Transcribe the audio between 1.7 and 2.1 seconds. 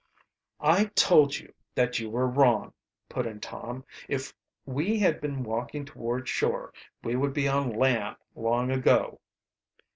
that you